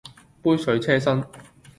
[0.41, 1.23] 杯水車薪